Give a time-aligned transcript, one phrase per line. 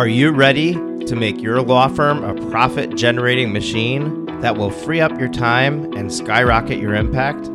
[0.00, 0.72] Are you ready
[1.04, 5.92] to make your law firm a profit generating machine that will free up your time
[5.92, 7.48] and skyrocket your impact?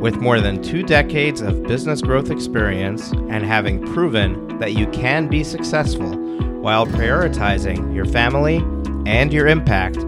[0.00, 5.28] With more than two decades of business growth experience and having proven that you can
[5.28, 6.16] be successful
[6.62, 8.56] while prioritizing your family
[9.04, 9.98] and your impact,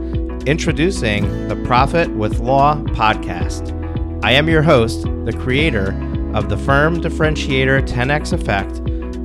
[0.47, 3.75] introducing the Profit with Law podcast.
[4.25, 5.89] I am your host, the creator
[6.33, 8.77] of the firm differentiator 10x effect,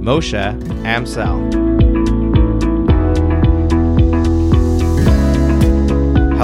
[0.02, 1.73] Moshe Amsel.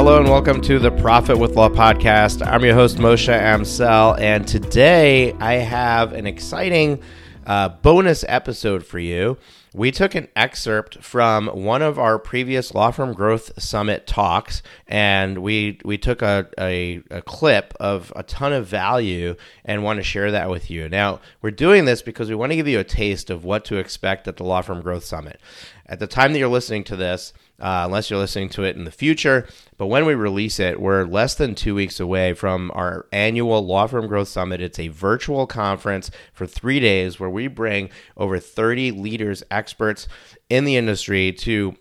[0.09, 2.43] Hello and welcome to the Profit with Law podcast.
[2.43, 6.99] I'm your host, Moshe Amsel, and today I have an exciting
[7.45, 9.37] uh, bonus episode for you.
[9.71, 15.43] We took an excerpt from one of our previous Law Firm Growth Summit talks, and
[15.43, 20.03] we we took a, a, a clip of a ton of value and want to
[20.03, 20.89] share that with you.
[20.89, 23.77] Now, we're doing this because we want to give you a taste of what to
[23.77, 25.39] expect at the Law Firm Growth Summit.
[25.85, 28.83] At the time that you're listening to this, uh, unless you're listening to it in
[28.83, 29.47] the future.
[29.77, 33.87] But when we release it, we're less than two weeks away from our annual Law
[33.87, 34.61] Firm Growth Summit.
[34.61, 40.07] It's a virtual conference for three days where we bring over 30 leaders, experts
[40.49, 41.75] in the industry to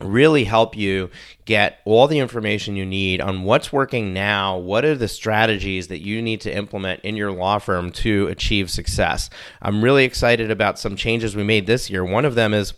[0.00, 1.10] really help you
[1.44, 6.00] get all the information you need on what's working now, what are the strategies that
[6.00, 9.28] you need to implement in your law firm to achieve success.
[9.60, 12.04] I'm really excited about some changes we made this year.
[12.04, 12.74] One of them is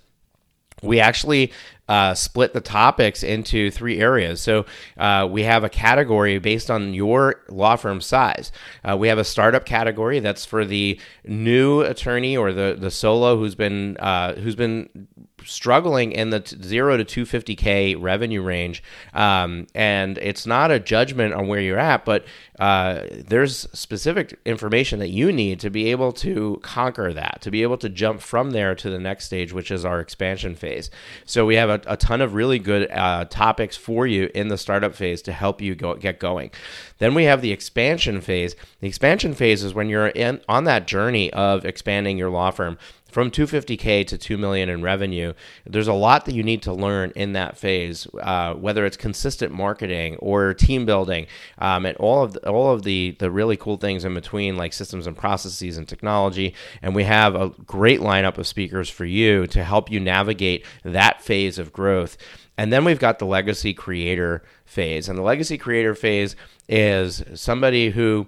[0.83, 1.53] we actually
[1.91, 4.41] uh, split the topics into three areas.
[4.41, 4.65] So
[4.97, 8.53] uh, we have a category based on your law firm size.
[8.85, 13.37] Uh, we have a startup category that's for the new attorney or the the solo
[13.37, 15.09] who's been uh, who's been
[15.45, 18.83] struggling in the t- zero to 250k revenue range
[19.15, 22.25] um, and it's not a judgment on where you're at but
[22.59, 27.63] uh, there's specific information that you need to be able to conquer that to be
[27.63, 30.91] able to jump from there to the next stage which is our expansion phase
[31.25, 34.59] so we have a, a ton of really good uh, topics for you in the
[34.59, 36.51] startup phase to help you go, get going.
[36.99, 38.55] Then we have the expansion phase.
[38.81, 42.79] The expansion phase is when you're in on that journey of expanding your law firm
[43.11, 45.33] from 250k to 2 million in revenue
[45.67, 49.53] there's a lot that you need to learn in that phase uh, whether it's consistent
[49.53, 51.27] marketing or team building
[51.59, 54.73] um, and all of the, all of the the really cool things in between like
[54.73, 56.55] systems and processes and technology.
[56.83, 61.23] And we have a great lineup of speakers for you to help you navigate that
[61.23, 62.17] phase of growth.
[62.57, 65.09] And then we've got the legacy creator phase.
[65.09, 66.37] And the legacy creator phase
[66.69, 68.27] is somebody who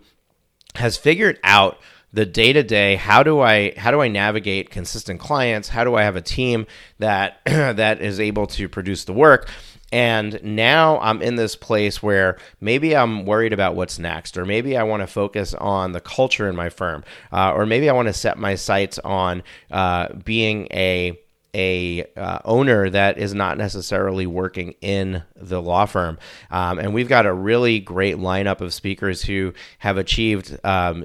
[0.76, 1.78] has figured out
[2.12, 5.94] the day to day how do i how do i navigate consistent clients how do
[5.94, 6.66] i have a team
[6.98, 9.48] that that is able to produce the work
[9.92, 14.76] and now I'm in this place where maybe I'm worried about what's next, or maybe
[14.76, 18.08] I want to focus on the culture in my firm, uh, or maybe I want
[18.08, 21.18] to set my sights on uh, being a
[21.54, 26.18] a uh, owner that is not necessarily working in the law firm.
[26.50, 31.04] Um, and we've got a really great lineup of speakers who have achieved um,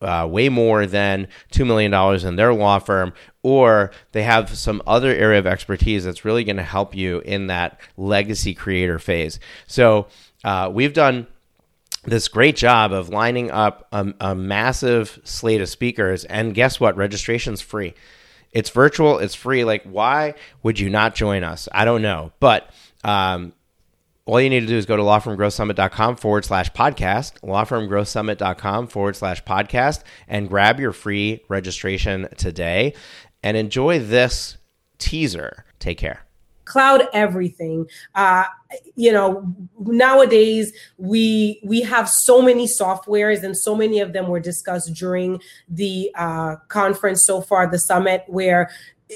[0.00, 1.92] uh, way more than $2 million
[2.26, 6.56] in their law firm, or they have some other area of expertise that's really going
[6.56, 9.38] to help you in that legacy creator phase.
[9.66, 10.08] So
[10.44, 11.26] uh, we've done
[12.04, 16.96] this great job of lining up a, a massive slate of speakers, and guess what?
[16.96, 17.94] Registration's free.
[18.52, 19.64] It's virtual, it's free.
[19.64, 21.68] Like, why would you not join us?
[21.72, 22.32] I don't know.
[22.40, 22.70] But
[23.04, 23.52] um,
[24.26, 29.42] all you need to do is go to lawfirmgrowthsummit.com forward slash podcast, lawfirmgrowthsummit.com forward slash
[29.44, 32.92] podcast, and grab your free registration today.
[33.42, 34.58] And enjoy this
[34.98, 35.64] teaser.
[35.78, 36.22] Take care.
[36.64, 37.86] Cloud everything.
[38.16, 38.44] Uh,
[38.96, 44.40] you know nowadays we we have so many softwares and so many of them were
[44.40, 48.68] discussed during the uh, conference so far the summit where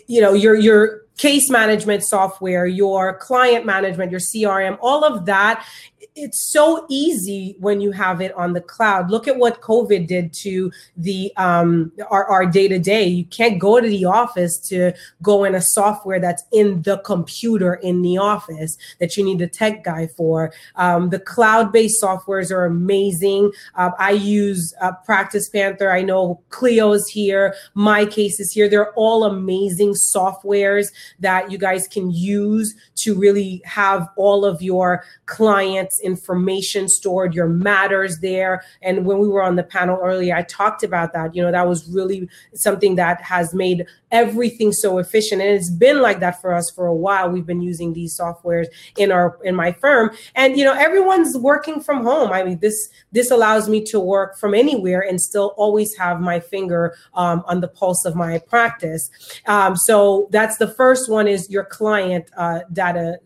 [0.07, 5.67] you know your your case management software, your client management, your CRM, all of that
[6.15, 9.11] it's so easy when you have it on the cloud.
[9.11, 13.05] Look at what COVID did to the um, our, our day-to-day.
[13.05, 14.93] You can't go to the office to
[15.23, 19.47] go in a software that's in the computer in the office that you need a
[19.47, 20.53] tech guy for.
[20.77, 23.53] Um, the cloud-based softwares are amazing.
[23.75, 25.93] Uh, I use uh, Practice Panther.
[25.93, 27.55] I know Clio's here.
[27.77, 28.69] MyCase is here.
[28.69, 30.89] They're all amazing softwares
[31.19, 37.35] that you guys can use to really have all of your client client's information stored,
[37.35, 38.63] your matters there.
[38.83, 41.35] And when we were on the panel earlier, I talked about that.
[41.35, 45.41] You know, that was really something that has made everything so efficient.
[45.41, 47.31] And it's been like that for us for a while.
[47.31, 48.67] We've been using these softwares
[48.97, 50.11] in our in my firm.
[50.35, 52.33] And you know everyone's working from home.
[52.33, 56.41] I mean this this allows me to work from anywhere and still always have my
[56.41, 59.11] finger um, on the pulse of my practice.
[59.47, 63.19] Um, so that's the first one is your client uh, data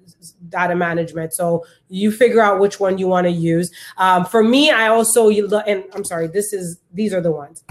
[0.49, 4.71] data management so you figure out which one you want to use um, for me
[4.71, 7.65] i also and i'm sorry this is these are the ones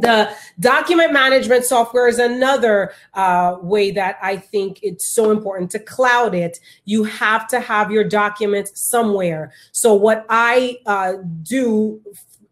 [0.00, 0.30] the
[0.60, 6.34] document management software is another uh, way that I think it's so important to cloud
[6.34, 6.58] it.
[6.84, 9.52] You have to have your documents somewhere.
[9.72, 12.00] So what I uh, do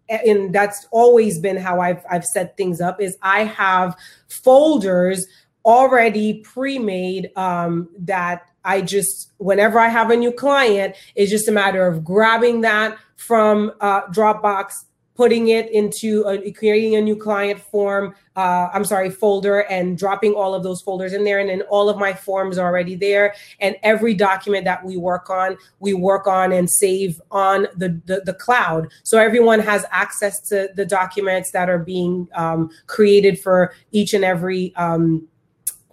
[0.09, 3.97] and that's always been how I've I've set things up is I have
[4.29, 5.27] folders
[5.67, 11.53] already pre-made um, that I just whenever I have a new client, it's just a
[11.53, 14.73] matter of grabbing that from uh, Dropbox,
[15.17, 20.35] putting it into a, creating a new client form uh, i'm sorry folder and dropping
[20.35, 23.35] all of those folders in there and then all of my forms are already there
[23.61, 28.21] and every document that we work on we work on and save on the the,
[28.27, 28.89] the cloud.
[29.05, 34.25] So everyone has access to the documents that are being um, created for each and
[34.25, 35.27] every um,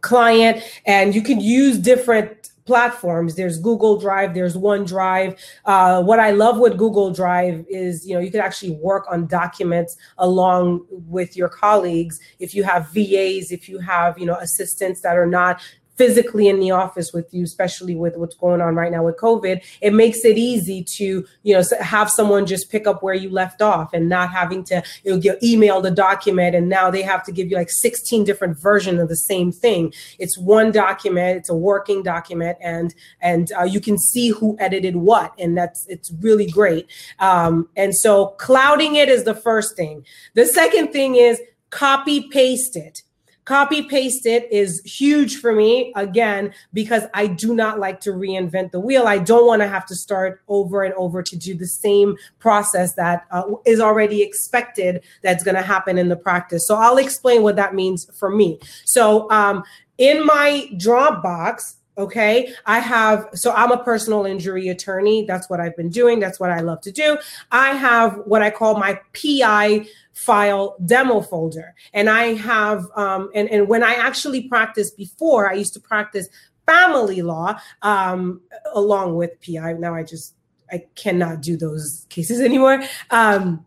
[0.03, 3.35] client and you can use different platforms.
[3.35, 5.37] There's google drive there's onedrive.
[5.65, 9.27] Uh, what i love with google drive is you know you can actually work on
[9.27, 12.19] documents along with your colleagues.
[12.39, 15.61] If you have vas if you have you know assistants that are not
[15.95, 19.61] physically in the office with you, especially with what's going on right now with COVID,
[19.81, 23.61] it makes it easy to, you know, have someone just pick up where you left
[23.61, 26.55] off and not having to you know, email the document.
[26.55, 29.93] And now they have to give you like 16 different versions of the same thing.
[30.19, 34.95] It's one document, it's a working document, and and uh, you can see who edited
[34.95, 36.87] what, and that's it's really great.
[37.19, 40.05] Um, and so clouding it is the first thing.
[40.33, 43.03] The second thing is copy paste it
[43.45, 48.71] Copy paste it is huge for me, again, because I do not like to reinvent
[48.71, 49.07] the wheel.
[49.07, 52.95] I don't want to have to start over and over to do the same process
[52.95, 56.65] that uh, is already expected that's going to happen in the practice.
[56.67, 58.59] So I'll explain what that means for me.
[58.85, 59.63] So um,
[59.97, 62.51] in my Dropbox, Okay.
[62.65, 65.25] I have, so I'm a personal injury attorney.
[65.25, 66.19] That's what I've been doing.
[66.19, 67.19] That's what I love to do.
[67.51, 71.75] I have what I call my PI file demo folder.
[71.93, 76.29] And I have, um, and, and when I actually practiced before, I used to practice
[76.65, 78.41] family law um,
[78.73, 79.73] along with PI.
[79.73, 80.33] Now I just,
[80.71, 82.81] I cannot do those cases anymore.
[83.11, 83.65] Um,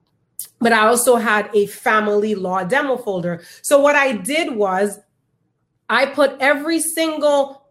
[0.60, 3.42] but I also had a family law demo folder.
[3.62, 4.98] So what I did was
[5.88, 7.65] I put every single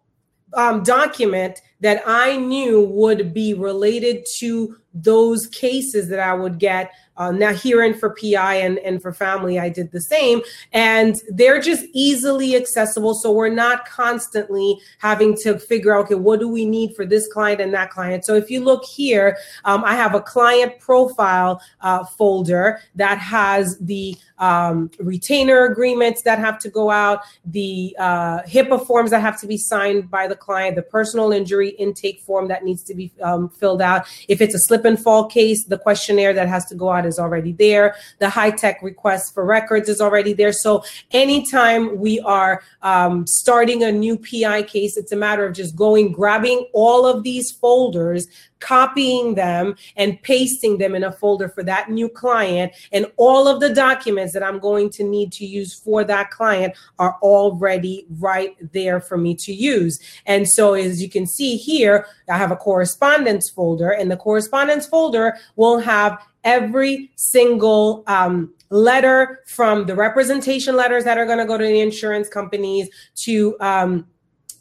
[0.55, 6.91] um, document that I knew would be related to those cases that I would get
[7.17, 10.41] uh, now herein for PI and, and for family, I did the same.
[10.73, 13.13] And they're just easily accessible.
[13.15, 17.31] So we're not constantly having to figure out, okay, what do we need for this
[17.31, 18.25] client and that client?
[18.25, 23.77] So if you look here, um, I have a client profile uh, folder that has
[23.79, 29.39] the um, retainer agreements that have to go out, the uh, HIPAA forms that have
[29.39, 33.13] to be signed by the client, the personal injury intake form that needs to be
[33.21, 34.05] um, filled out.
[34.27, 37.19] If it's a slip and fall case, the questionnaire that has to go out is
[37.19, 37.95] already there.
[38.19, 40.53] The HITECH request for records is already there.
[40.53, 45.75] So anytime we are um, starting a new PI case, it's a matter of just
[45.75, 48.27] going, grabbing all of these folders,
[48.59, 52.73] copying them and pasting them in a folder for that new client.
[52.91, 56.75] And all of the documents that I'm going to need to use for that client
[56.99, 59.99] are already right there for me to use.
[60.25, 64.87] And so as you can see here, I have a correspondence folder and the correspondence
[64.87, 71.45] folder will have every single um, letter from the representation letters that are going to
[71.45, 74.07] go to the insurance companies to um,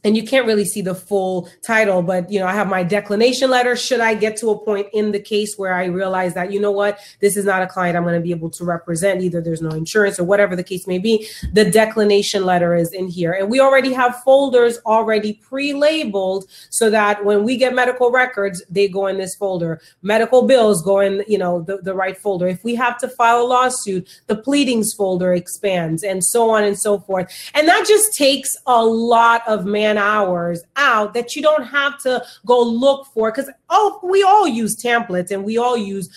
[0.04, 3.50] and you can't really see the full title but you know i have my declination
[3.50, 3.74] letter.
[3.74, 6.70] Should i get to a point in the case where i realize that you know
[6.70, 6.98] what?
[7.20, 9.70] This is not a client i'm going to be able to represent either there's no
[9.70, 11.26] insurance or whatever the case may be.
[11.52, 13.32] The declination letter is in here.
[13.32, 18.88] And we already have folders already pre-labeled so that when we get medical records they
[18.88, 19.80] go in this folder.
[20.02, 22.46] Medical bills go in you know the, the right folder.
[22.46, 26.78] If we have to file a lawsuit the pleadings folder expands and so on and
[26.78, 27.32] so forth.
[27.54, 32.24] And that just takes a lot of man hours out that you don't have to
[32.46, 36.08] go look for because oh we all use templates and we all use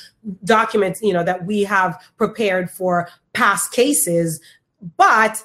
[0.43, 4.39] documents you know that we have prepared for past cases
[4.97, 5.43] but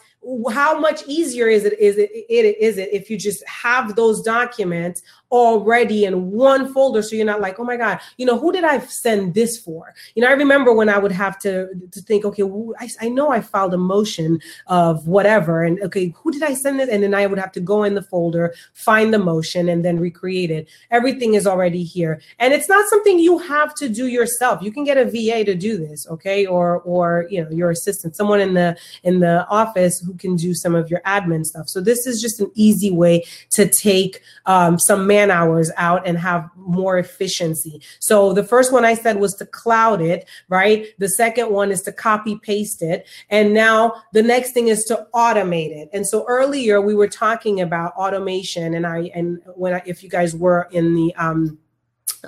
[0.52, 4.23] how much easier is it is it, it is it if you just have those
[4.23, 8.52] documents already in one folder so you're not like oh my god you know who
[8.52, 9.95] did i send this for?
[10.14, 13.09] You know i remember when i would have to to think okay well, I, I
[13.09, 16.88] know i filed a motion of whatever and okay who did i send this?
[16.88, 19.99] And then i would have to go in the folder find the motion and then
[19.99, 20.69] recreate it.
[20.91, 22.21] Everything is already here.
[22.38, 24.62] And it's not something you have to do yourself.
[24.62, 26.47] You can get a va to do this okay?
[26.47, 30.54] Or or you know your assistant someone in the in the office who can do
[30.54, 34.78] some of your admin stuff so this is just an easy way to take um,
[34.78, 37.81] some man hours out and have more efficiency.
[37.99, 40.87] So the first one I said was to cloud it, right?
[40.99, 43.07] The second one is to copy paste it.
[43.31, 45.88] And now the next thing is to automate it.
[45.92, 50.09] And so earlier we were talking about automation and I and when I, if you
[50.09, 51.59] guys were in the um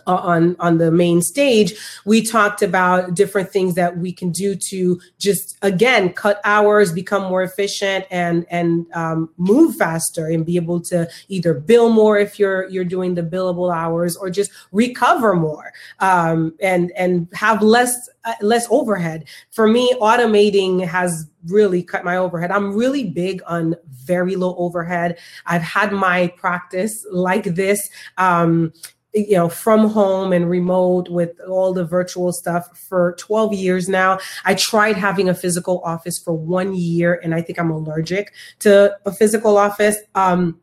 [0.07, 1.75] on on the main stage
[2.05, 7.23] we talked about different things that we can do to just again cut hours become
[7.23, 12.39] more efficient and and um, move faster and be able to either bill more if
[12.39, 18.09] you're you're doing the billable hours or just recover more um, and and have less
[18.25, 19.27] uh, less overhead.
[19.51, 22.51] For me automating has really cut my overhead.
[22.51, 25.19] I'm really big on very low overhead.
[25.47, 28.73] I've had my practice like this um,
[29.15, 34.19] you know from home and remote with all the virtual stuff for 12 years now.
[34.45, 38.97] I tried having a physical office for one year and i think i'm allergic to
[39.07, 39.97] a physical office.
[40.15, 40.61] Um,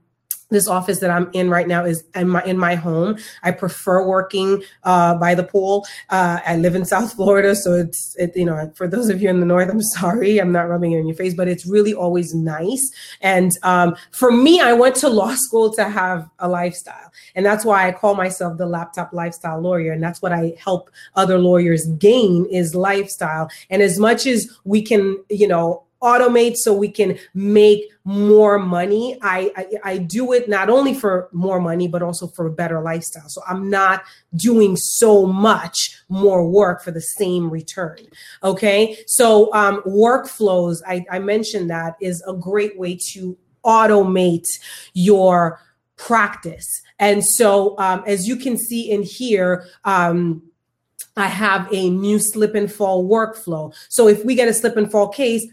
[0.51, 3.17] this office that I'm in right now is in my in my home.
[3.41, 5.87] I prefer working uh, by the pool.
[6.09, 9.29] Uh, I live in South Florida, so it's it, you know for those of you
[9.29, 11.93] in the north, I'm sorry, I'm not rubbing it in your face, but it's really
[11.93, 12.91] always nice.
[13.21, 17.65] And um, for me, I went to law school to have a lifestyle, and that's
[17.65, 21.87] why I call myself the laptop lifestyle lawyer, and that's what I help other lawyers
[21.97, 23.49] gain is lifestyle.
[23.69, 29.17] And as much as we can, you know automate so we can make more money.
[29.21, 32.81] I, I, I do it not only for more money but also for a better
[32.81, 33.29] lifestyle.
[33.29, 34.03] So i'm not
[34.35, 37.99] doing so much more work for the same return.
[38.43, 38.97] Okay?
[39.07, 44.47] So um, workflows I, I mentioned that is a great way to automate
[44.93, 45.59] your
[45.97, 46.81] practice.
[46.97, 50.41] And so um, as you can see in here um,
[51.15, 53.75] I have a new slip and fall workflow.
[53.89, 55.45] So if we get a slip and fall case,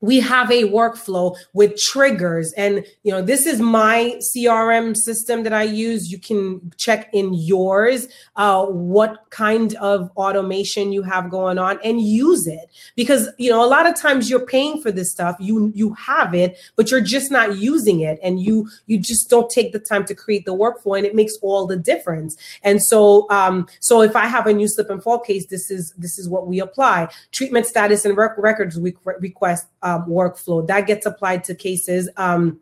[0.00, 2.52] we have a workflow with triggers.
[2.56, 6.10] And you know this is my crm system that i use.
[6.10, 12.00] You can check in yours uh, what kind of automation you have going on and
[12.00, 12.70] use it.
[12.94, 16.34] Because you know a lot of times you're paying for this stuff you you have
[16.34, 18.18] it but you're just not using it.
[18.22, 21.36] And you you just don't take the time to create the workflow and it makes
[21.42, 22.36] all the difference.
[22.62, 25.94] And so um so if i have a new slip and fall case this is
[25.96, 27.08] this is what we apply.
[27.32, 30.66] Treatment status and rec- records we request um, workflow.
[30.66, 32.08] That gets applied to cases.
[32.16, 32.60] Um,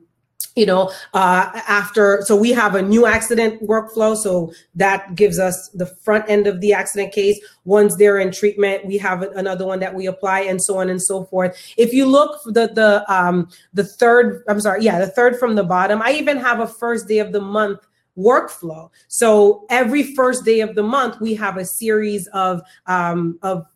[0.57, 5.69] you know uh, after so we have a new accident workflow so that gives us
[5.71, 7.40] the front end of the accident case.
[7.64, 11.02] Once they're in treatment we have another one that we apply and so on and
[11.02, 11.57] so forth.
[11.76, 15.64] If you look the the um the third i'm sorry yeah the third from the
[15.64, 17.81] bottom i even have a first day of the month
[18.16, 18.90] workflow.
[19.09, 23.66] So every first day of the month we have a series of um of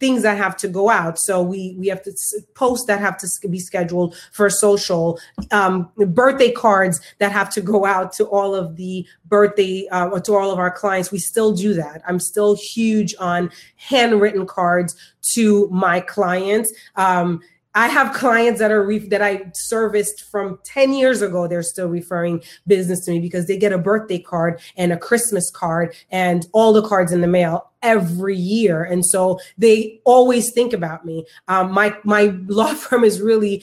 [0.00, 1.18] things that have to go out.
[1.18, 2.12] So we we have to
[2.54, 5.18] post that have to be scheduled for social,
[5.50, 10.34] um, birthday cards that have to go out to all of the birthday uh, to
[10.34, 11.12] all of our clients.
[11.12, 12.02] We still do that.
[12.06, 14.96] I'm still huge on handwritten cards
[15.34, 16.72] to my clients.
[16.96, 17.40] Um,
[17.78, 21.46] I have clients that are re- that I serviced from 10 years ago.
[21.46, 25.48] They're still referring business to me because they get a birthday card and a Christmas
[25.52, 28.82] card and all the cards in the mail every year.
[28.82, 31.24] And so they always think about me.
[31.46, 33.62] Um, my my law firm is really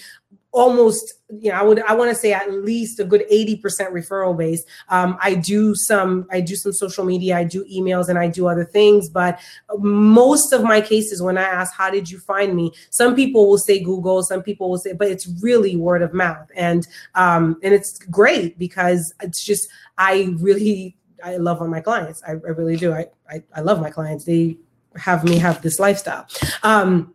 [0.55, 4.37] almost you know i would i want to say at least a good 80% referral
[4.37, 4.63] base.
[4.89, 8.47] Um, i do some i do some social media i do emails and i do
[8.47, 9.39] other things but
[9.77, 12.71] most of my cases when i ask how did you find me?
[12.89, 16.47] some people will say google some people will say but it's really word of mouth.
[16.55, 22.21] And um, and it's great because it's just i really i love on my clients.
[22.25, 22.93] I, I really do.
[22.93, 24.25] I, I i love my clients.
[24.25, 24.57] They
[24.95, 26.25] have me have this lifestyle.
[26.63, 27.13] Um,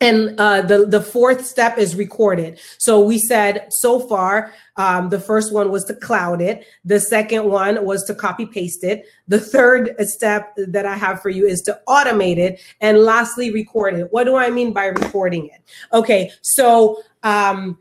[0.00, 2.58] and uh, the the fourth step is recorded.
[2.78, 6.66] So we said so far, um, the first one was to cloud it.
[6.84, 9.06] The second one was to copy paste it.
[9.28, 13.94] The third step that I have for you is to automate it, and lastly, record
[13.94, 14.08] it.
[14.12, 15.60] What do I mean by recording it?
[15.92, 17.78] Okay, so um,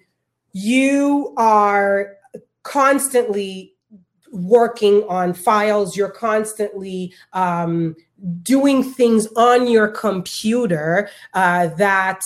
[0.53, 2.17] you are
[2.63, 3.74] constantly
[4.31, 5.98] working on files.
[5.98, 7.96] You're constantly um,
[8.43, 12.21] doing things on your computer uh, that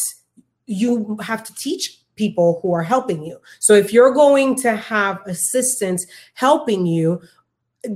[0.65, 3.39] you have to teach people who are helping you.
[3.59, 7.21] So if you're going to have assistants helping you,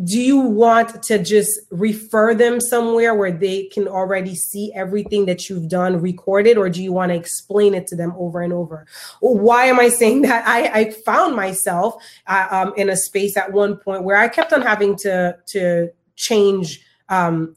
[0.04, 5.50] do you want to just refer them somewhere where they can already see everything that
[5.50, 8.86] you've done recorded or do you want to explain it to them over and over
[9.20, 11.96] why am i saying that i, I found myself
[12.28, 15.90] uh, um, in a space at one point where i kept on having to to
[16.16, 17.56] change um,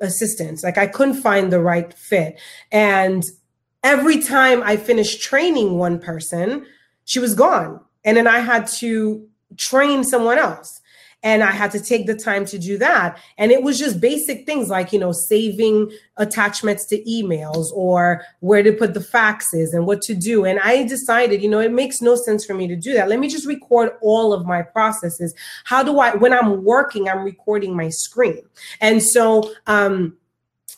[0.00, 2.38] assistants like i couldn't find the right fit.
[2.70, 3.22] And
[3.82, 6.66] every time i finished training one person
[7.04, 7.80] she was gone.
[8.04, 10.80] And then i had to train someone else
[11.26, 13.18] and I had to take the time to do that.
[13.36, 18.62] And it was just basic things like, you know, saving attachments to emails or where
[18.62, 20.44] to put the faxes and what to do.
[20.44, 23.08] And I decided, you know, it makes no sense for me to do that.
[23.08, 25.34] Let me just record all of my processes.
[25.64, 28.42] How do I, when I'm working, I'm recording my screen.
[28.80, 30.16] And so, um,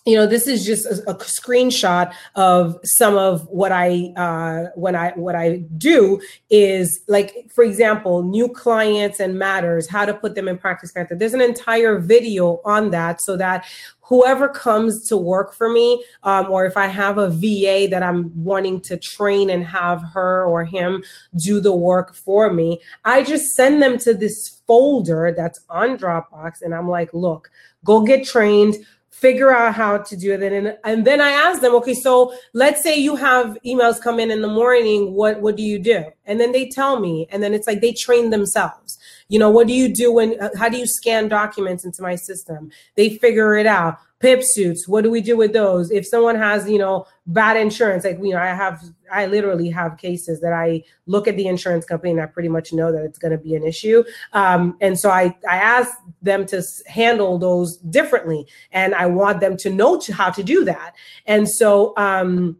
[0.04, 4.96] you know this is just a, a, screenshot of some of what i uh, when
[4.96, 10.34] i what i do is like for example new clients and matters how to put
[10.34, 13.66] them in practice there's an entire video on that so that
[14.00, 18.32] whoever comes to work for me um, or if i have a va that i'm
[18.42, 21.02] wanting to train and have her or him
[21.36, 26.62] do the work for me i just send them to this folder that's on dropbox
[26.62, 27.50] and i'm like look
[27.84, 28.76] go get trained
[29.20, 30.42] figure out how to do it.
[30.52, 34.30] And, and then i ask them okay so let's say you have emails come in
[34.30, 35.14] in the morning.
[35.14, 36.04] What what do you do?
[36.26, 37.26] And then they tell me.
[37.30, 38.98] And then it's like they train themselves.
[39.28, 42.14] You know what do you do when uh, how do you scan documents into my
[42.14, 42.70] system?
[42.94, 43.98] They figure it out.
[44.20, 44.88] PIP suits.
[44.88, 45.90] What do we do with those?
[45.90, 48.04] If someone has you know bad insurance.
[48.04, 48.82] Like you know i have
[49.12, 52.72] i literally have cases that i look at the insurance company and i pretty much
[52.72, 54.02] know that it's going to be an issue.
[54.32, 55.92] Um, and so i i ask
[56.22, 58.46] them to handle those differently.
[58.72, 60.94] And i want them to know to, how to do that.
[61.26, 62.56] And so um,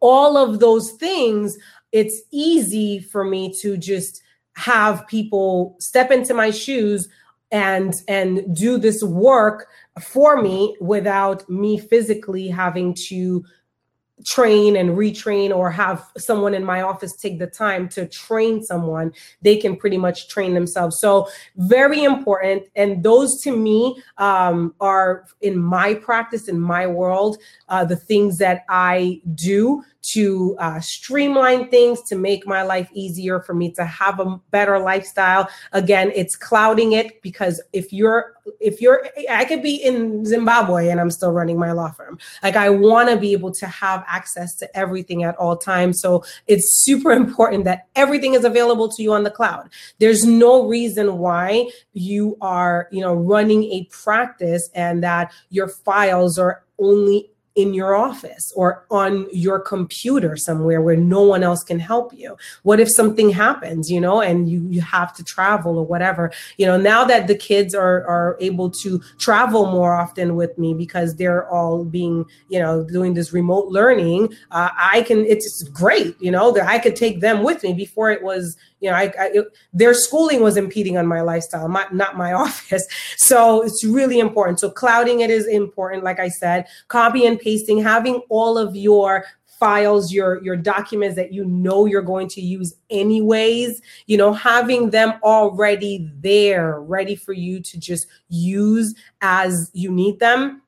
[0.00, 1.56] all of those things
[1.92, 4.22] it's easy for me to just
[4.56, 7.08] have people step into my shoes
[7.50, 9.68] and and do this work
[10.02, 13.44] for me without me physically having to
[14.24, 19.12] train and retrain or have someone in my office take the time to train someone
[19.42, 25.26] they can pretty much train themselves so very important and those to me um, are
[25.42, 27.36] in my practice in my world
[27.68, 33.40] uh, the things that i do to uh, streamline things, to make my life easier
[33.40, 35.48] for me to have a better lifestyle.
[35.72, 41.00] Again, it's clouding it because if you're, if you're, I could be in Zimbabwe and
[41.00, 42.18] I'm still running my law firm.
[42.42, 46.00] Like I want to be able to have access to everything at all times.
[46.00, 49.70] So it's super important that everything is available to you on the cloud.
[49.98, 56.38] There's no reason why you are, you know, running a practice and that your files
[56.38, 61.78] are only in your office or on your computer somewhere where no one else can
[61.78, 65.86] help you what if something happens you know and you you have to travel or
[65.86, 70.56] whatever you know now that the kids are are able to travel more often with
[70.58, 75.62] me because they're all being you know doing this remote learning uh, i can it's
[75.64, 78.96] great you know that i could take them with me before it was you know,
[78.96, 82.86] I, I it, their schooling was impeding on my lifestyle, my, not my office.
[83.16, 84.60] So it's really important.
[84.60, 86.04] So clouding it is important.
[86.04, 89.24] Like I said, copy and pasting, having all of your
[89.60, 94.90] files your your documents that you know you're going to use anyways you know having
[94.90, 100.62] them already there ready for you to just use as you need them.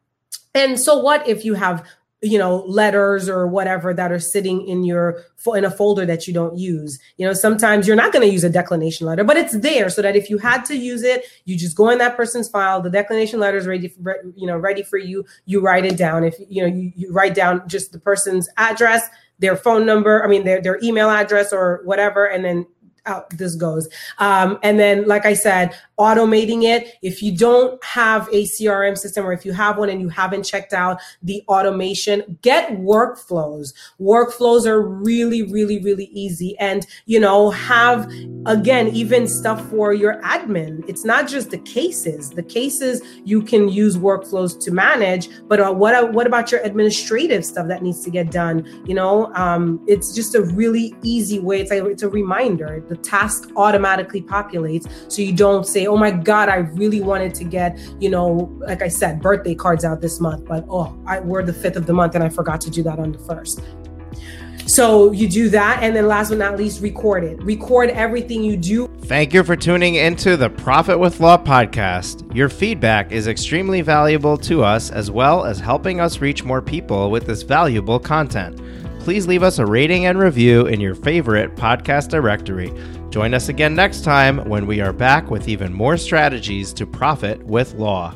[0.54, 1.86] And so what if you have
[2.20, 5.22] you know letters or whatever that are sitting in your
[5.54, 8.42] in a folder that you don't use you know sometimes you're not going to use
[8.42, 11.56] a declination letter but it's there so that if you had to use it you
[11.56, 14.82] just go in that person's file the declination letter is ready for, you know ready
[14.82, 18.00] for you you write it down if you know you, you write down just the
[18.00, 22.66] person's address their phone number i mean their, their email address or whatever and then
[23.08, 23.88] out this goes.
[24.18, 26.94] Um, and then, like I said, automating it.
[27.02, 30.44] If you don't have a CRM system or if you have one and you haven't
[30.44, 33.74] checked out the automation, get workflows.
[34.00, 36.56] Workflows are really, really, really easy.
[36.58, 38.10] And, you know, have,
[38.46, 40.88] again, even stuff for your admin.
[40.88, 42.30] It's not just the cases.
[42.30, 47.44] The cases you can use workflows to manage, but uh, what, what about your administrative
[47.44, 48.64] stuff that needs to get done?
[48.86, 51.60] You know, um, it's just a really easy way.
[51.60, 52.84] It's, a it's a reminder.
[52.88, 57.44] The task automatically populates so you don't say oh my god i really wanted to
[57.44, 61.42] get you know like i said birthday cards out this month but oh I, we're
[61.42, 63.60] the fifth of the month and i forgot to do that on the first.
[64.68, 67.42] So you do that and then last but not least record it.
[67.42, 68.86] Record everything you do.
[69.04, 72.34] Thank you for tuning into the profit with law podcast.
[72.36, 77.10] Your feedback is extremely valuable to us as well as helping us reach more people
[77.10, 78.60] with this valuable content.
[79.00, 82.70] Please leave us a rating and review in your favorite podcast directory.
[83.18, 87.44] Join us again next time when we are back with even more strategies to profit
[87.44, 88.14] with law.